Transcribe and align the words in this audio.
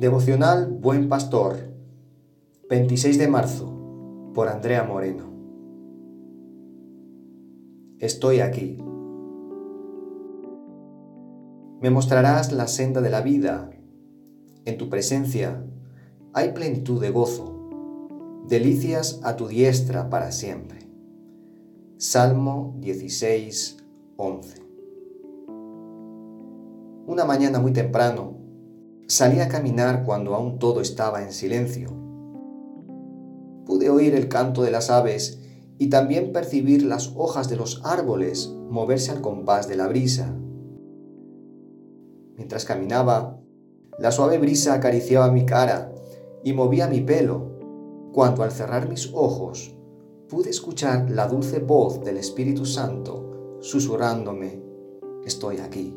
Devocional 0.00 0.66
Buen 0.66 1.10
Pastor, 1.10 1.58
26 2.70 3.18
de 3.18 3.28
marzo, 3.28 3.66
por 4.32 4.48
Andrea 4.48 4.82
Moreno. 4.82 5.24
Estoy 7.98 8.40
aquí. 8.40 8.78
Me 11.82 11.90
mostrarás 11.90 12.50
la 12.50 12.66
senda 12.66 13.02
de 13.02 13.10
la 13.10 13.20
vida. 13.20 13.68
En 14.64 14.78
tu 14.78 14.88
presencia 14.88 15.66
hay 16.32 16.52
plenitud 16.52 16.98
de 16.98 17.10
gozo, 17.10 17.68
delicias 18.48 19.20
a 19.22 19.36
tu 19.36 19.48
diestra 19.48 20.08
para 20.08 20.32
siempre. 20.32 20.78
Salmo 21.98 22.74
16, 22.78 23.84
11. 24.16 24.62
Una 27.06 27.26
mañana 27.26 27.58
muy 27.58 27.74
temprano, 27.74 28.39
salí 29.10 29.40
a 29.40 29.48
caminar 29.48 30.04
cuando 30.04 30.36
aún 30.36 30.60
todo 30.60 30.80
estaba 30.80 31.24
en 31.24 31.32
silencio. 31.32 31.88
Pude 33.66 33.90
oír 33.90 34.14
el 34.14 34.28
canto 34.28 34.62
de 34.62 34.70
las 34.70 34.88
aves 34.88 35.40
y 35.78 35.88
también 35.88 36.32
percibir 36.32 36.84
las 36.84 37.12
hojas 37.16 37.48
de 37.48 37.56
los 37.56 37.82
árboles 37.84 38.54
moverse 38.68 39.10
al 39.10 39.20
compás 39.20 39.66
de 39.66 39.74
la 39.74 39.88
brisa. 39.88 40.32
Mientras 42.36 42.64
caminaba, 42.64 43.40
la 43.98 44.12
suave 44.12 44.38
brisa 44.38 44.74
acariciaba 44.74 45.32
mi 45.32 45.44
cara 45.44 45.92
y 46.44 46.52
movía 46.52 46.86
mi 46.86 47.00
pelo, 47.00 47.58
cuando 48.12 48.44
al 48.44 48.52
cerrar 48.52 48.88
mis 48.88 49.10
ojos 49.12 49.74
pude 50.28 50.50
escuchar 50.50 51.10
la 51.10 51.26
dulce 51.26 51.58
voz 51.58 52.04
del 52.04 52.16
Espíritu 52.16 52.64
Santo 52.64 53.58
susurrándome, 53.60 54.62
estoy 55.24 55.58
aquí. 55.58 55.96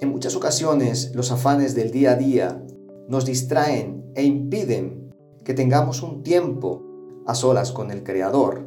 En 0.00 0.10
muchas 0.10 0.34
ocasiones 0.34 1.12
los 1.14 1.30
afanes 1.30 1.74
del 1.74 1.90
día 1.90 2.12
a 2.12 2.16
día 2.16 2.64
nos 3.06 3.26
distraen 3.26 4.10
e 4.14 4.24
impiden 4.24 5.12
que 5.44 5.52
tengamos 5.52 6.02
un 6.02 6.22
tiempo 6.22 6.82
a 7.26 7.34
solas 7.34 7.70
con 7.70 7.90
el 7.90 8.02
Creador 8.02 8.66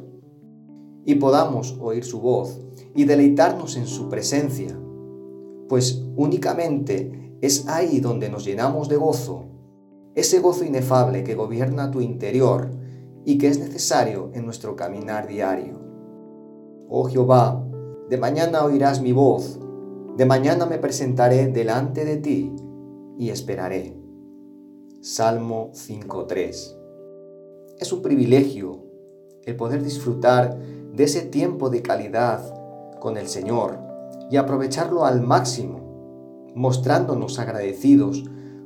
y 1.06 1.16
podamos 1.16 1.76
oír 1.82 2.06
su 2.06 2.22
voz 2.22 2.60
y 2.96 3.06
deleitarnos 3.06 3.78
en 3.78 3.88
su 3.88 4.10
presencia, 4.10 4.80
pues 5.68 6.04
únicamente 6.16 7.38
es 7.42 7.68
ahí 7.68 8.00
donde 8.00 8.30
nos 8.30 8.46
llenamos 8.46 8.88
de 8.88 8.98
gozo, 8.98 9.46
ese 10.14 10.40
gozo 10.40 10.64
inefable 10.64 11.24
que 11.24 11.34
gobierna 11.34 11.90
tu 11.90 12.00
interior 12.00 12.70
y 13.26 13.40
que 13.40 13.48
es 13.48 13.60
necesario 13.60 14.30
en 14.34 14.46
nuestro 14.46 14.76
caminar 14.76 15.28
diario. 15.28 15.80
Oh 16.88 17.06
Jehová, 17.06 17.66
de 18.10 18.18
mañana 18.18 18.64
oirás 18.64 19.02
mi 19.02 19.14
voz 19.14 19.60
de 20.16 20.26
mañana 20.26 20.68
me 20.68 20.78
presentaré 20.78 21.48
delante 21.48 22.06
de 22.06 22.18
ti 22.18 22.56
y 23.18 23.32
esperaré. 23.32 23.98
Salmo 25.02 25.72
5.3. 25.74 26.78
Es 27.80 27.92
un 27.92 28.02
privilegio 28.04 28.84
el 29.44 29.56
poder 29.56 29.84
disfrutar 29.84 30.56
de 30.94 31.04
ese 31.04 31.22
tiempo 31.22 31.72
de 31.72 31.82
calidad 31.82 32.42
con 33.00 33.18
el 33.18 33.28
Señor 33.28 33.80
y 34.30 34.38
aprovecharlo 34.38 35.06
al 35.06 35.22
máximo, 35.22 36.52
mostrándonos 36.54 37.40
agradecidos 37.40 38.24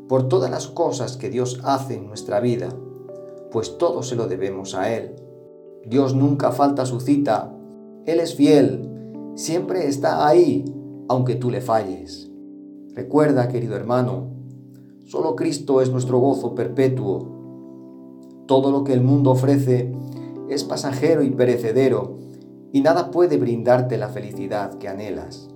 por 0.09 0.27
todas 0.27 0.51
las 0.51 0.67
cosas 0.67 1.15
que 1.15 1.29
Dios 1.29 1.61
hace 1.63 1.95
en 1.95 2.07
nuestra 2.07 2.41
vida, 2.41 2.69
pues 3.51 3.77
todo 3.77 4.03
se 4.03 4.17
lo 4.17 4.27
debemos 4.27 4.75
a 4.75 4.93
Él. 4.93 5.15
Dios 5.85 6.13
nunca 6.13 6.51
falta 6.51 6.85
su 6.85 6.99
cita, 6.99 7.53
Él 8.05 8.19
es 8.19 8.35
fiel, 8.35 9.31
siempre 9.35 9.87
está 9.87 10.27
ahí 10.27 10.65
aunque 11.09 11.35
tú 11.35 11.49
le 11.49 11.61
falles. 11.61 12.29
Recuerda, 12.93 13.47
querido 13.47 13.75
hermano, 13.75 14.29
solo 15.05 15.35
Cristo 15.35 15.81
es 15.81 15.91
nuestro 15.91 16.19
gozo 16.19 16.55
perpetuo. 16.55 18.43
Todo 18.47 18.71
lo 18.71 18.83
que 18.83 18.93
el 18.93 19.01
mundo 19.01 19.31
ofrece 19.31 19.93
es 20.49 20.63
pasajero 20.63 21.23
y 21.23 21.29
perecedero, 21.29 22.17
y 22.71 22.81
nada 22.81 23.11
puede 23.11 23.37
brindarte 23.37 23.97
la 23.97 24.09
felicidad 24.09 24.75
que 24.75 24.87
anhelas. 24.87 25.49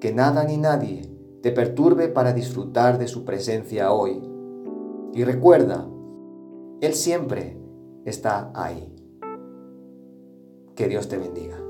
Que 0.00 0.12
nada 0.12 0.44
ni 0.44 0.56
nadie 0.56 1.10
te 1.42 1.52
perturbe 1.52 2.08
para 2.08 2.32
disfrutar 2.32 2.98
de 2.98 3.08
su 3.08 3.24
presencia 3.24 3.92
hoy. 3.92 4.20
Y 5.14 5.24
recuerda, 5.24 5.86
Él 6.80 6.94
siempre 6.94 7.58
está 8.04 8.50
ahí. 8.54 8.94
Que 10.74 10.88
Dios 10.88 11.08
te 11.08 11.18
bendiga. 11.18 11.63